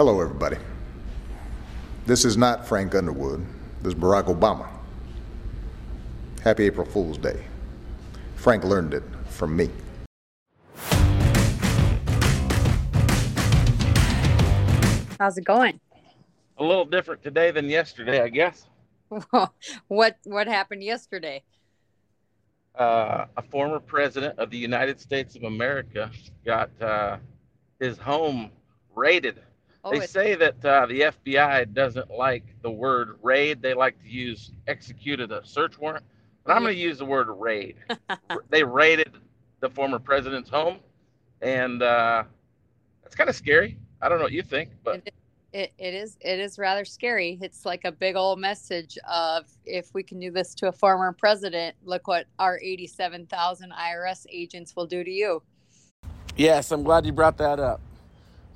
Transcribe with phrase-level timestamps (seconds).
[0.00, 0.56] Hello, everybody.
[2.06, 3.44] This is not Frank Underwood.
[3.82, 4.66] This is Barack Obama.
[6.42, 7.44] Happy April Fool's Day.
[8.34, 9.68] Frank learned it from me.
[15.18, 15.78] How's it going?
[16.56, 18.70] A little different today than yesterday, I guess.
[19.88, 21.42] what what happened yesterday?
[22.74, 26.10] Uh, a former president of the United States of America
[26.46, 27.18] got uh,
[27.78, 28.50] his home
[28.94, 29.42] raided.
[29.82, 33.62] Oh, they say that uh, the FBI doesn't like the word raid.
[33.62, 36.04] They like to use executed a search warrant.
[36.44, 37.76] But I'm going to use the word raid.
[38.50, 39.12] They raided
[39.60, 40.78] the former president's home,
[41.40, 42.24] and uh,
[43.02, 43.78] that's kind of scary.
[44.02, 45.14] I don't know what you think, but it,
[45.52, 47.38] it, it is it is rather scary.
[47.40, 51.12] It's like a big old message of if we can do this to a former
[51.12, 55.42] president, look what our 87,000 IRS agents will do to you.
[56.36, 57.80] Yes, I'm glad you brought that up.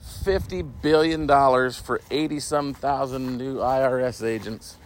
[0.01, 4.77] Fifty billion dollars for eighty some thousand new IRS agents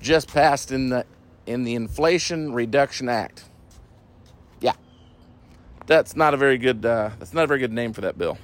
[0.00, 1.04] just passed in the
[1.46, 3.44] in the Inflation Reduction Act.
[4.60, 4.72] Yeah,
[5.86, 8.38] that's not a very good uh, that's not a very good name for that bill.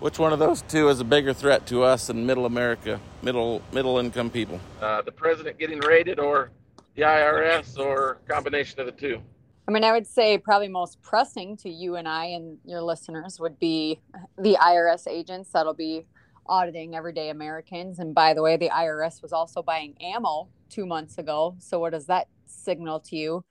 [0.00, 3.62] Which one of those two is a bigger threat to us and middle America, middle
[3.72, 4.60] middle income people?
[4.80, 6.50] Uh, the president getting raided, or
[6.96, 9.22] the IRS, or combination of the two?
[9.66, 13.38] I mean, I would say probably most pressing to you and I and your listeners
[13.38, 14.00] would be
[14.36, 16.06] the IRS agents that'll be
[16.46, 18.00] auditing everyday Americans.
[18.00, 21.54] And by the way, the IRS was also buying ammo two months ago.
[21.60, 23.44] So, what does that signal to you?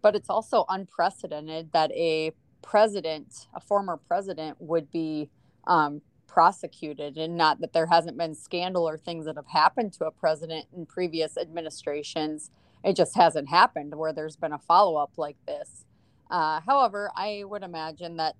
[0.00, 5.30] But it's also unprecedented that a president, a former president, would be
[5.68, 10.06] um, prosecuted, and not that there hasn't been scandal or things that have happened to
[10.06, 12.50] a president in previous administrations
[12.84, 15.84] it just hasn't happened where there's been a follow up like this.
[16.30, 18.36] Uh, however, I would imagine that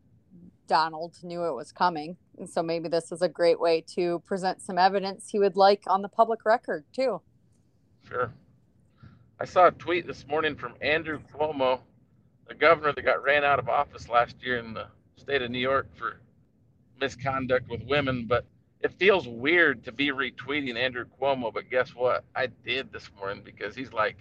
[0.66, 2.16] Donald knew it was coming.
[2.38, 5.82] And so maybe this is a great way to present some evidence he would like
[5.86, 7.20] on the public record, too.
[8.08, 8.32] Sure.
[9.38, 11.80] I saw a tweet this morning from Andrew Cuomo,
[12.48, 14.86] the governor that got ran out of office last year in the
[15.16, 16.20] state of New York for
[17.00, 18.26] misconduct with women.
[18.26, 18.46] But
[18.80, 21.52] it feels weird to be retweeting Andrew Cuomo.
[21.52, 22.24] But guess what?
[22.34, 24.16] I did this morning because he's like,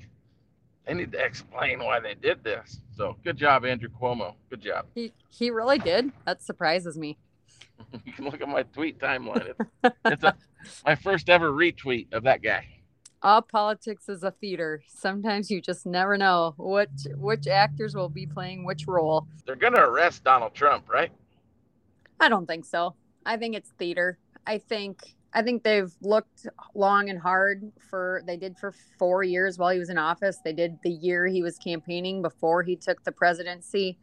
[0.92, 2.82] they need to explain why they did this.
[2.98, 4.36] So good job, Andrew Cuomo.
[4.50, 4.88] Good job.
[4.94, 6.12] He, he really did.
[6.26, 7.18] That surprises me.
[8.06, 9.54] You can look at my tweet timeline.
[9.84, 10.36] It's, it's a,
[10.86, 12.68] my first ever retweet of that guy.
[13.24, 14.84] All politics is a theater.
[14.88, 19.28] Sometimes you just never know which which actors will be playing which role.
[19.46, 21.12] They're to arrest Donald Trump, right?
[22.20, 22.94] I don't think so.
[23.26, 24.20] I think it's theater.
[24.46, 29.58] I think I think they've looked long and hard for they did for 4 years
[29.58, 30.40] while he was in office.
[30.44, 33.98] They did the year he was campaigning before he took the presidency.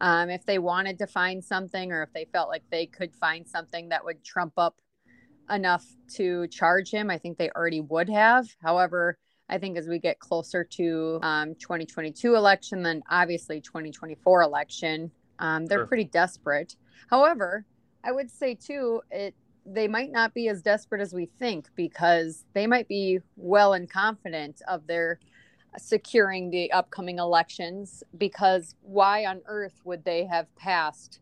[0.00, 3.48] Um, if they wanted to find something or if they felt like they could find
[3.48, 4.76] something that would trump up
[5.50, 8.46] enough to charge him, I think they already would have.
[8.60, 9.16] However,
[9.48, 15.64] I think as we get closer to um, 2022 election, then obviously 2024 election, um,
[15.66, 15.86] they're Sure.
[15.86, 16.76] pretty desperate.
[17.08, 17.64] However,
[18.04, 19.34] I would say too, it
[19.66, 23.90] they might not be as desperate as we think because they might be well and
[23.90, 25.18] confident of their
[25.78, 28.02] securing the upcoming elections.
[28.16, 31.20] Because why on earth would they have passed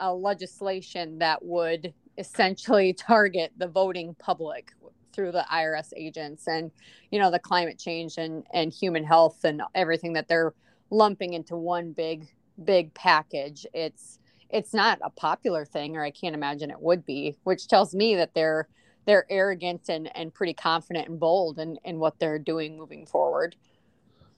[0.00, 4.72] a legislation that would essentially target the voting public
[5.12, 6.70] through the IRS agents and
[7.10, 10.52] you know the climate change and and human health and everything that they're
[10.90, 12.28] lumping into one big
[12.64, 14.18] big package it's
[14.50, 18.16] it's not a popular thing or i can't imagine it would be which tells me
[18.16, 18.68] that they're
[19.06, 23.56] they're arrogant and and pretty confident and bold in in what they're doing moving forward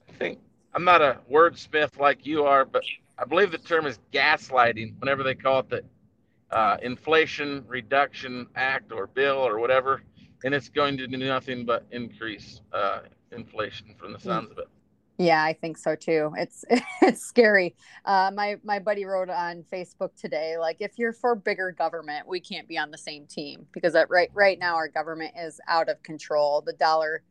[0.09, 0.39] I think
[0.73, 2.83] I'm not a wordsmith like you are, but
[3.17, 5.83] I believe the term is gaslighting whenever they call it the
[6.51, 10.01] uh, Inflation Reduction Act or bill or whatever,
[10.43, 14.67] and it's going to do nothing but increase uh, inflation from the sounds of it.
[15.19, 16.31] Yeah, I think so too.
[16.37, 16.63] It's
[17.01, 17.75] it's scary.
[18.05, 22.39] Uh, my my buddy wrote on Facebook today, like if you're for bigger government, we
[22.39, 26.01] can't be on the same team because right right now our government is out of
[26.03, 26.61] control.
[26.61, 27.21] The dollar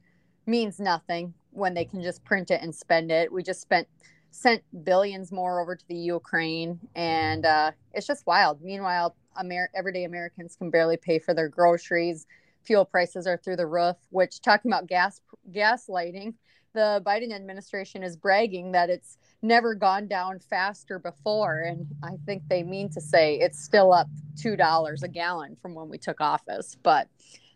[0.46, 3.32] means nothing when they can just print it and spend it.
[3.32, 3.88] We just spent
[4.31, 8.61] sent billions more over to the Ukraine, and uh, it's just wild.
[8.61, 12.26] Meanwhile, Amer- everyday Americans can barely pay for their groceries.
[12.64, 13.96] Fuel prices are through the roof.
[14.11, 16.34] Which talking about gas gaslighting
[16.75, 21.61] the Biden administration is bragging that it's never gone down faster before.
[21.61, 25.88] And I think they mean to say it's still up $2 a gallon from when
[25.88, 27.09] we took office, but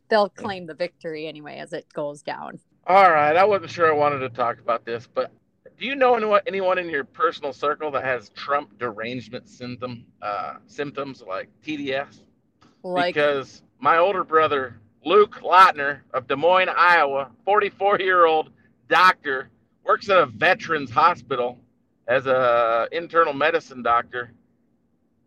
[0.08, 2.58] they'll claim the victory anyway as it goes down.
[2.86, 5.30] All right, I wasn't sure I wanted to talk about this, but
[5.78, 10.54] do you know anyone, anyone in your personal circle that has Trump derangement symptom uh,
[10.66, 12.20] symptoms like TDS?
[12.84, 18.51] Like, because my older brother, Luke Lautner of Des Moines, Iowa, 44 year old
[18.92, 19.48] doctor,
[19.84, 21.58] works at a veterans hospital
[22.06, 24.34] as a internal medicine doctor.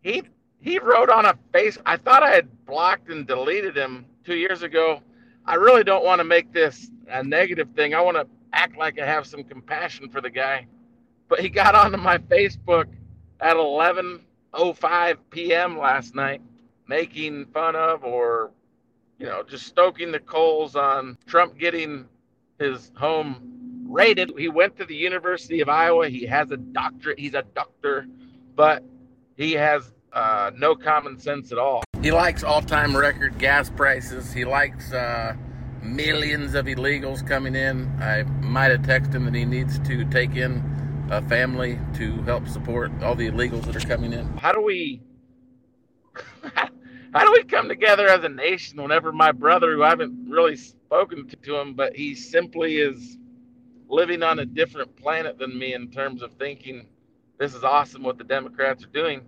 [0.02, 0.22] He
[0.60, 1.76] he wrote on a face.
[1.84, 5.02] I thought I had blocked and deleted him two years ago.
[5.44, 7.92] I really don't want to make this a negative thing.
[7.92, 10.68] I want to act like I have some compassion for the guy.
[11.28, 12.86] But he got onto my Facebook
[13.40, 15.76] at 11:05 p.m.
[15.76, 16.40] last night,
[16.86, 18.52] making fun of or,
[19.18, 22.06] you know, just stoking the coals on Trump getting
[22.60, 23.55] his home
[23.88, 24.32] raided.
[24.36, 26.08] He went to the University of Iowa.
[26.08, 27.18] He has a doctorate.
[27.18, 28.06] He's a doctor,
[28.54, 28.84] but
[29.36, 31.84] he has uh, no common sense at all.
[32.02, 34.32] He likes all-time record gas prices.
[34.32, 35.34] He likes uh,
[35.82, 37.86] millions of illegals coming in.
[38.00, 40.62] I might have texted him that he needs to take in
[41.10, 44.26] a family to help support all the illegals that are coming in.
[44.38, 45.02] How do we
[46.54, 50.56] how do we come together as a nation whenever my brother, who I haven't really
[50.56, 53.16] spoken to him, but he simply is
[53.88, 56.86] living on a different planet than me in terms of thinking
[57.38, 59.22] this is awesome what the Democrats are doing.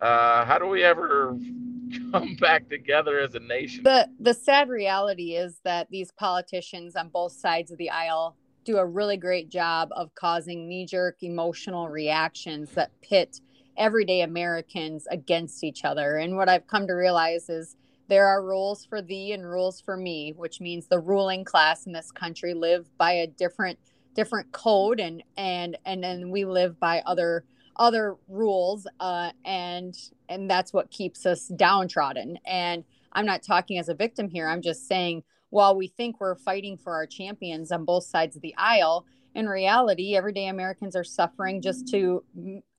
[0.00, 1.36] Uh, how do we ever
[2.12, 3.84] come back together as a nation?
[3.84, 8.78] The the sad reality is that these politicians on both sides of the aisle do
[8.78, 13.40] a really great job of causing knee jerk emotional reactions that pit
[13.76, 16.16] everyday Americans against each other.
[16.16, 17.76] And what I've come to realize is
[18.08, 21.92] there are rules for thee and rules for me, which means the ruling class in
[21.92, 23.78] this country live by a different
[24.14, 27.44] different code and and and then we live by other
[27.76, 29.96] other rules uh, and
[30.28, 32.38] and that's what keeps us downtrodden.
[32.46, 34.48] And i'm not talking as a victim here.
[34.48, 38.42] I'm just saying while we think we're fighting for our champions on both sides of
[38.42, 39.06] the aisle
[39.36, 42.24] in reality everyday americans are suffering just to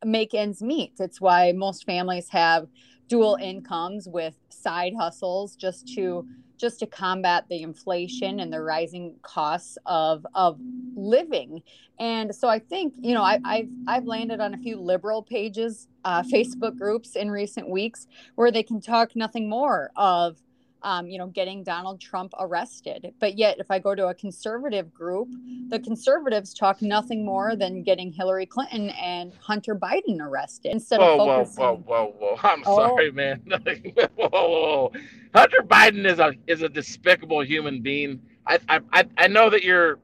[0.06, 0.94] make ends meet.
[1.00, 2.68] It's why most families have
[3.07, 9.16] dual incomes with side hustles just to just to combat the inflation and the rising
[9.22, 10.60] costs of of
[10.96, 11.62] living.
[12.00, 15.88] And so I think you know I, have I've landed on a few liberal pages,
[16.04, 20.38] uh, Facebook groups in recent weeks where they can talk nothing more of
[20.86, 23.12] um, you know, getting Donald Trump arrested.
[23.20, 25.28] But yet, if I go to a conservative group,
[25.70, 31.14] the conservatives talk nothing more than getting Hillary Clinton and Hunter Biden arrested instead whoa,
[31.14, 31.64] of focusing.
[31.64, 32.40] Whoa, whoa, whoa, whoa!
[32.44, 32.76] I'm oh.
[32.78, 33.42] sorry, man.
[33.48, 34.92] whoa, whoa, whoa!
[35.34, 38.22] Hunter Biden is a is a despicable human being.
[38.46, 39.98] I I I know that you're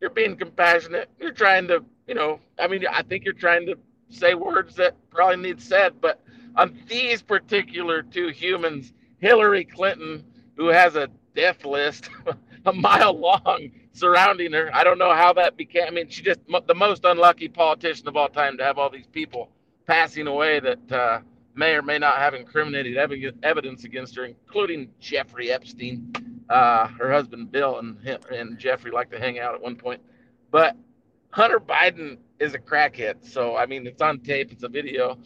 [0.00, 1.10] you're being compassionate.
[1.18, 3.76] You're trying to, you know, I mean, I think you're trying to
[4.10, 6.20] say words that probably need said, but
[6.56, 10.24] on these particular two humans Hillary Clinton,
[10.56, 12.10] who has a death list
[12.66, 14.70] a mile long surrounding her.
[14.72, 15.84] I don't know how that became.
[15.86, 19.06] I mean, she just the most unlucky politician of all time to have all these
[19.06, 19.50] people
[19.86, 21.20] passing away that uh,
[21.54, 22.96] may or may not have incriminated
[23.42, 26.12] evidence against her, including Jeffrey Epstein.
[26.48, 30.00] Uh, her husband Bill and him and Jeffrey like to hang out at one point,
[30.50, 30.76] but
[31.30, 33.24] Hunter Biden is a crackhead.
[33.24, 35.18] So I mean, it's on tape, it's a video.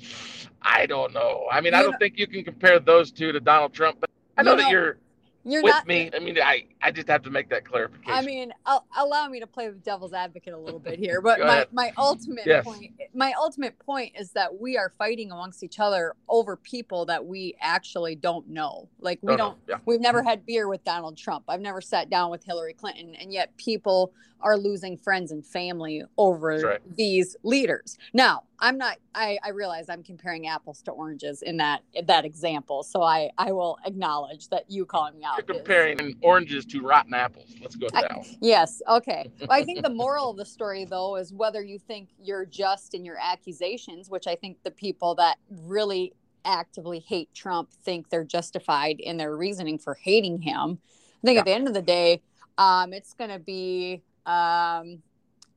[0.63, 1.47] I don't know.
[1.51, 3.99] I mean, you I don't know, think you can compare those two to Donald Trump,
[4.01, 4.99] but I know, know that you're
[5.45, 6.11] you're with not, me.
[6.15, 8.13] I mean, I, I just have to make that clarification.
[8.13, 11.41] I mean, I'll, allow me to play the devil's advocate a little bit here, but
[11.41, 12.65] my, my ultimate yes.
[12.65, 17.25] point my ultimate point is that we are fighting amongst each other over people that
[17.25, 18.89] we actually don't know.
[19.01, 19.79] Like we oh, don't yeah.
[19.85, 21.45] we've never had beer with Donald Trump.
[21.49, 26.03] I've never sat down with Hillary Clinton, and yet people are losing friends and family
[26.19, 26.97] over right.
[26.97, 27.99] these leaders.
[28.13, 32.25] Now, I'm not I, I realize I'm comparing apples to oranges in that in that
[32.25, 32.83] example.
[32.83, 35.37] So I I will acknowledge that you calling me out.
[35.37, 37.55] You're comparing is, oranges to rotten apples.
[37.61, 38.07] Let's go I,
[38.41, 39.31] Yes, okay.
[39.41, 42.95] well, I think the moral of the story though is whether you think you're just
[42.95, 46.13] in your accusations, which I think the people that really
[46.45, 50.79] actively hate Trump think they're justified in their reasoning for hating him.
[51.23, 51.41] I think yeah.
[51.41, 52.23] at the end of the day,
[52.59, 55.03] um, it's going to be um,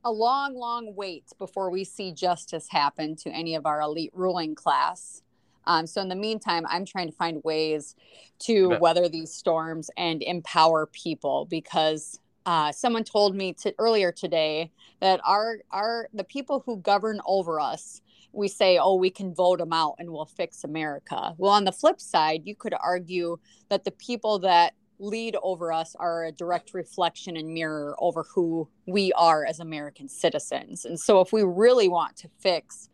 [0.08, 4.54] a long, long wait before we see justice happen to any of our elite ruling
[4.54, 5.22] class.
[5.66, 7.94] Um, so, in the meantime, I'm trying to find ways
[8.40, 14.72] to weather these storms and empower people because uh, someone told me to, earlier today
[15.00, 18.00] that our our the people who govern over us
[18.32, 21.72] we say oh we can vote them out and we'll fix america well on the
[21.72, 23.38] flip side you could argue
[23.68, 28.68] that the people that lead over us are a direct reflection and mirror over who
[28.86, 30.84] we are as American citizens.
[30.84, 32.88] And so, if we really want to fix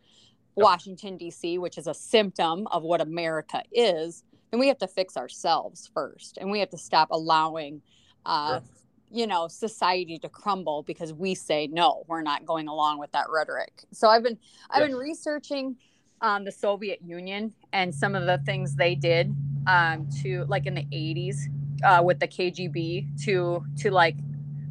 [0.54, 5.16] Washington, D.C., which is a symptom of what America is, then we have to fix
[5.16, 6.38] ourselves first.
[6.38, 7.82] And we have to stop allowing,
[8.26, 8.62] uh, sure.
[9.11, 13.26] you know, society to crumble because we say, no, we're not going along with that
[13.30, 13.84] rhetoric.
[13.92, 14.38] So, I've been,
[14.70, 14.90] I've yes.
[14.90, 15.76] been researching
[16.20, 19.34] um, the Soviet Union and some of the things they did
[19.66, 21.37] um, to, like in the 80s
[21.82, 24.16] uh, with the KGB to to like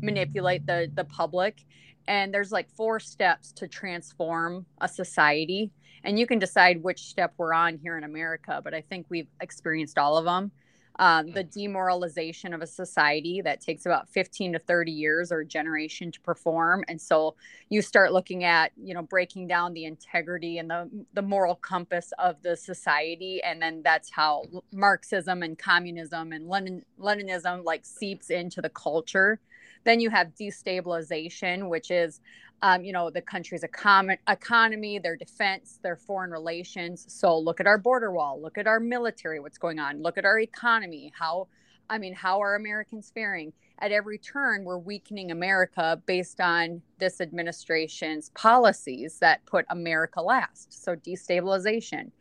[0.01, 1.63] manipulate the the public.
[2.07, 5.71] And there's like four steps to transform a society,
[6.03, 8.61] and you can decide which step we're on here in America.
[8.63, 10.51] But I think we've experienced all of them
[10.99, 15.45] um, the demoralization of a society that takes about 15 to 30 years or a
[15.45, 16.83] generation to perform.
[16.87, 17.35] And so
[17.69, 22.13] you start looking at you know breaking down the integrity and the the moral compass
[22.19, 23.41] of the society.
[23.43, 29.39] And then that's how marxism and communism and Lenin, leninism like seeps into the culture
[29.83, 32.21] then you have destabilization which is
[32.63, 37.05] um, you know, the country's econ- economy, their defense, their foreign relations.
[37.09, 40.23] So look at our border wall, look at our military, what's going on, look at
[40.23, 41.11] our economy.
[41.13, 41.49] How,
[41.89, 43.51] I mean, how are Americans faring?
[43.79, 50.71] At every turn, we're weakening America based on this administration's policies that put America last.
[50.71, 52.11] So destabilization.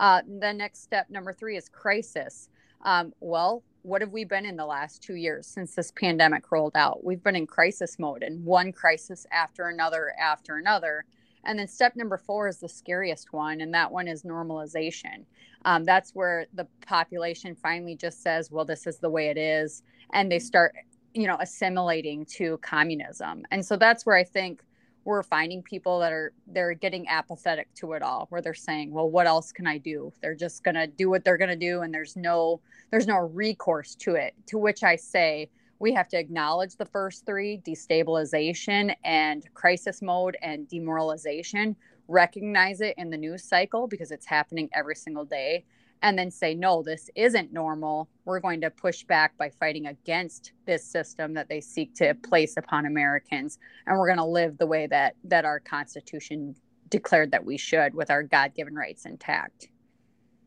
[0.00, 2.48] Uh, the next step, number three, is crisis.
[2.84, 6.76] Um, well, what have we been in the last two years since this pandemic rolled
[6.76, 7.04] out?
[7.04, 11.04] We've been in crisis mode and one crisis after another after another.
[11.44, 15.24] And then step number four is the scariest one, and that one is normalization.
[15.64, 19.82] Um, that's where the population finally just says, well, this is the way it is.
[20.12, 20.74] And they start,
[21.14, 23.44] you know, assimilating to communism.
[23.50, 24.62] And so that's where I think
[25.04, 29.10] we're finding people that are they're getting apathetic to it all where they're saying well
[29.10, 30.12] what else can i do?
[30.20, 33.18] They're just going to do what they're going to do and there's no there's no
[33.18, 34.34] recourse to it.
[34.46, 40.36] To which i say we have to acknowledge the first three destabilization and crisis mode
[40.40, 41.74] and demoralization.
[42.06, 45.64] Recognize it in the news cycle because it's happening every single day
[46.02, 48.08] and then say, no, this isn't normal.
[48.24, 52.56] We're going to push back by fighting against this system that they seek to place
[52.56, 53.58] upon Americans.
[53.86, 56.56] And we're going to live the way that, that our Constitution
[56.88, 59.68] declared that we should with our God given rights intact.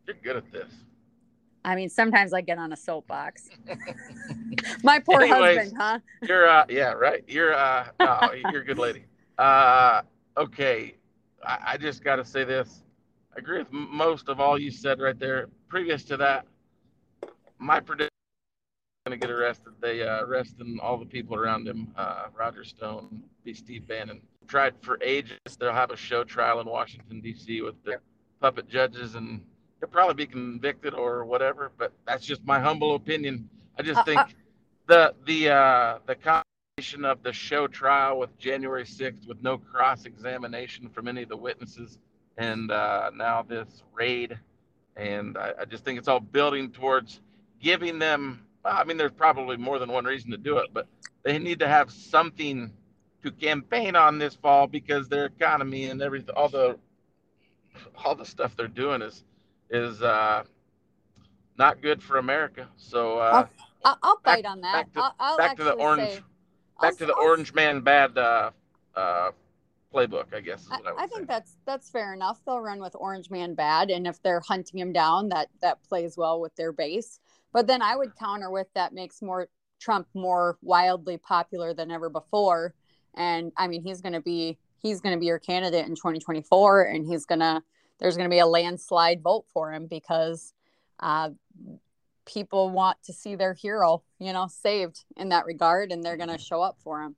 [0.06, 0.72] You're good at this.
[1.64, 3.50] I mean, sometimes I get on a soapbox.
[4.84, 6.00] My poor Anyways, husband, huh?
[6.22, 7.24] You're, uh, yeah, right.
[7.28, 8.20] You're, uh, no,
[8.52, 9.06] you're a good lady.
[9.38, 10.02] Uh,
[10.38, 10.96] okay.
[11.44, 12.84] I, I just got to say this
[13.36, 15.48] I agree with most of all you said right there.
[15.68, 16.46] Previous to that,
[17.60, 18.10] my prediction
[19.06, 19.74] going to get arrested.
[19.82, 21.94] They uh, arresting all the people around him.
[21.98, 24.22] Uh, Roger Stone, be Steve Bannon.
[24.48, 25.38] Tried for ages.
[25.60, 27.62] They'll have a show trial in Washington D.C.
[27.62, 27.98] with the
[28.42, 29.42] puppet judges, and
[29.80, 31.72] he'll probably be convicted or whatever.
[31.78, 33.50] But that's just my humble opinion.
[33.78, 34.28] I just uh, think uh,
[34.88, 40.06] the the uh, the combination of the show trial with January 6th with no cross
[40.06, 42.00] examination from any of the witnesses
[42.38, 44.38] and uh, now this raid.
[44.96, 47.20] And I, I, just think it's all building towards
[47.62, 48.46] giving them.
[48.64, 50.88] Well, I mean, there's probably more than one reason to do it, but
[51.24, 52.72] they need to have something
[53.24, 56.78] to campaign on this fall because their economy and everything, all the
[58.04, 59.24] all the stuff they're doing is
[59.70, 60.44] is uh,
[61.58, 62.68] not good for America.
[62.78, 63.48] So uh,
[63.84, 64.74] I'll, I'll bite on that.
[64.74, 66.10] Back to, I'll, I'll back to the orange.
[66.10, 66.20] Say,
[66.82, 68.52] back to the orange man bad uh,
[68.96, 69.32] uh,
[69.96, 70.68] playbook, I guess.
[70.70, 72.40] I, I, I, think that's that's fair enough.
[72.46, 76.18] They'll run with Orange Man bad, and if they're hunting him down, that that plays
[76.18, 77.20] well with their base.
[77.54, 79.48] But then I would counter with that makes more
[79.80, 82.74] Trump more wildly popular than ever before.
[83.16, 86.84] And I mean, he's going to be he's going to be your candidate in 2024,
[86.84, 87.64] and he's going to
[88.00, 90.54] there's going to be a landslide vote for him because
[91.00, 91.30] uh,
[92.26, 96.30] people want to see their hero, you know, saved in that regard, and they're going
[96.30, 97.16] to show up for him.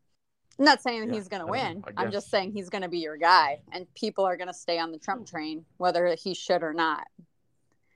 [0.60, 1.84] I'm not saying yeah, he's going to win.
[1.98, 4.80] I'm just saying he's going to be your guy, and people are going to stay
[4.80, 5.36] on the Trump hmm.
[5.36, 7.06] train, whether he should or not.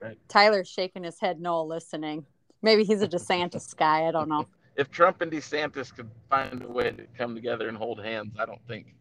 [0.00, 0.18] Right.
[0.28, 2.24] Tyler's shaking his head, no, listening.
[2.60, 4.06] Maybe he's a DeSantis guy.
[4.06, 4.46] I don't know.
[4.76, 8.46] If Trump and DeSantis could find a way to come together and hold hands, I
[8.46, 8.94] don't think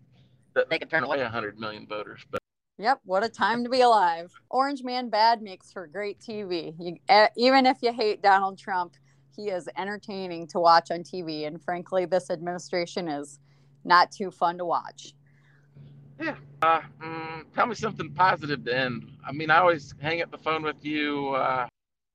[0.54, 2.22] that they could turn away 100 million voters.
[2.30, 2.42] But
[2.78, 4.32] Yep, what a time to be alive.
[4.50, 6.74] Orange Man Bad makes for great TV.
[6.80, 6.98] You,
[7.38, 8.96] even if you hate Donald Trump,
[9.36, 11.46] he is entertaining to watch on TV.
[11.46, 13.40] And frankly, this administration is
[13.84, 15.14] not too fun to watch.
[16.20, 16.36] Yeah.
[16.62, 19.10] Uh, mm, tell me something positive to end.
[19.26, 21.30] I mean, I always hang up the phone with you.
[21.30, 21.68] Uh,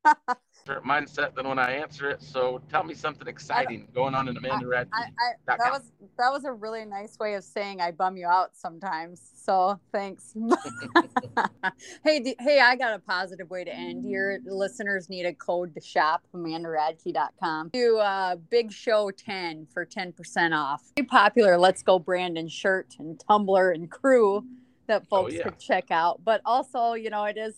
[0.85, 2.23] mindset than when I answer it.
[2.23, 5.05] So tell me something exciting going on in Amanda I,
[5.47, 9.33] that was that was a really nice way of saying I bum you out sometimes.
[9.35, 10.35] So thanks.
[12.05, 14.05] hey, hey, I got a positive way to end.
[14.05, 17.71] Your listeners need a code to shop amandaradke.com.
[17.73, 20.83] Do uh, Big Show 10 for 10% off.
[20.97, 24.45] Very popular Let's Go Brandon shirt and tumbler and crew
[24.87, 25.43] that oh, folks oh, yeah.
[25.45, 26.21] could check out.
[26.25, 27.55] But also, you know, it is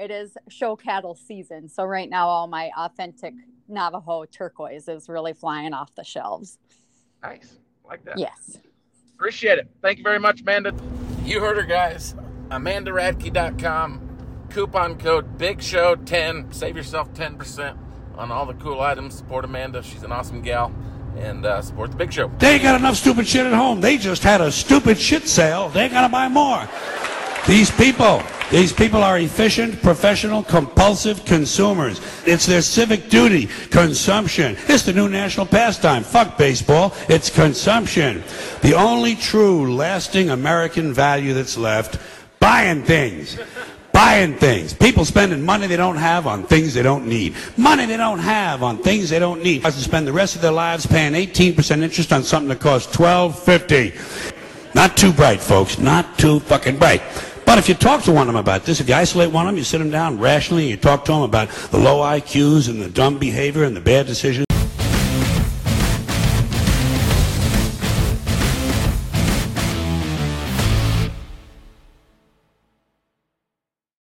[0.00, 1.68] it is show cattle season.
[1.68, 3.34] So right now, all my authentic
[3.68, 6.58] Navajo turquoise is really flying off the shelves.
[7.22, 8.18] Nice, like that.
[8.18, 8.58] Yes.
[9.14, 9.68] Appreciate it.
[9.82, 10.74] Thank you very much, Amanda.
[11.24, 12.14] You heard her, guys.
[12.48, 14.06] AmandaRadke.com.
[14.48, 16.50] Coupon code Big Show 10.
[16.52, 17.76] Save yourself 10%
[18.16, 19.14] on all the cool items.
[19.16, 19.82] Support Amanda.
[19.82, 20.74] She's an awesome gal.
[21.18, 22.28] And uh, support the big show.
[22.38, 23.80] They ain't got enough stupid shit at home.
[23.80, 25.68] They just had a stupid shit sale.
[25.68, 26.66] They ain't gonna buy more.
[27.46, 32.00] These people, these people are efficient, professional, compulsive consumers.
[32.26, 33.48] It's their civic duty.
[33.70, 34.56] Consumption.
[34.68, 36.02] It's the new national pastime.
[36.02, 36.92] Fuck baseball.
[37.08, 38.24] It's consumption.
[38.62, 42.00] The only true, lasting American value that's left,
[42.40, 43.38] buying things.
[43.92, 44.72] Buying things.
[44.72, 47.36] People spending money they don't have on things they don't need.
[47.56, 49.62] Money they don't have on things they don't need.
[49.62, 52.96] Has To spend the rest of their lives paying 18% interest on something that costs
[52.96, 54.74] 12.50.
[54.74, 55.78] Not too bright, folks.
[55.78, 57.02] Not too fucking bright.
[57.50, 59.50] But if you talk to one of them about this, if you isolate one of
[59.50, 62.68] them, you sit them down rationally, and you talk to them about the low IQs
[62.68, 64.46] and the dumb behavior and the bad decisions.